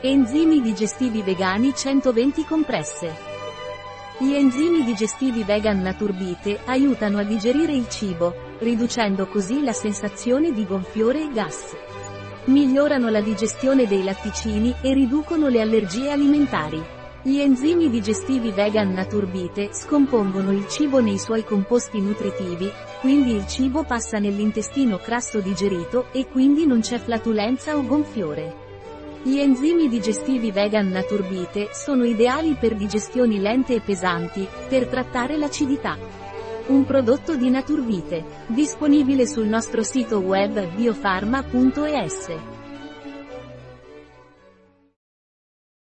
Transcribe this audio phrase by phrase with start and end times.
[0.00, 3.16] Enzimi digestivi vegani 120 compresse.
[4.18, 10.64] Gli enzimi digestivi vegan Naturbite aiutano a digerire il cibo, riducendo così la sensazione di
[10.64, 11.74] gonfiore e gas.
[12.44, 16.80] Migliorano la digestione dei latticini e riducono le allergie alimentari.
[17.20, 22.70] Gli enzimi digestivi vegan Naturbite scompongono il cibo nei suoi composti nutritivi,
[23.00, 28.66] quindi il cibo passa nell'intestino crasso digerito e quindi non c'è flatulenza o gonfiore.
[29.28, 35.98] Gli enzimi digestivi vegan Naturbite sono ideali per digestioni lente e pesanti, per trattare l'acidità.
[36.68, 42.57] Un prodotto di Naturbite, disponibile sul nostro sito web biofarma.es.